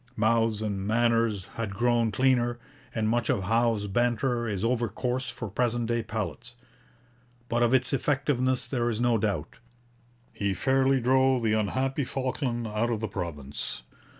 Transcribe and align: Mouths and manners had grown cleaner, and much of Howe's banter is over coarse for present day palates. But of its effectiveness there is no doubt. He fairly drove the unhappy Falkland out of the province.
Mouths 0.15 0.63
and 0.63 0.79
manners 0.87 1.45
had 1.53 1.75
grown 1.75 2.11
cleaner, 2.11 2.57
and 2.95 3.07
much 3.07 3.29
of 3.29 3.43
Howe's 3.43 3.85
banter 3.85 4.47
is 4.47 4.63
over 4.65 4.87
coarse 4.87 5.29
for 5.29 5.47
present 5.47 5.85
day 5.85 6.01
palates. 6.01 6.55
But 7.47 7.61
of 7.61 7.71
its 7.71 7.93
effectiveness 7.93 8.67
there 8.67 8.89
is 8.89 8.99
no 8.99 9.19
doubt. 9.19 9.59
He 10.33 10.55
fairly 10.55 10.99
drove 10.99 11.43
the 11.43 11.53
unhappy 11.53 12.03
Falkland 12.03 12.65
out 12.65 12.89
of 12.89 12.99
the 12.99 13.07
province. 13.07 13.83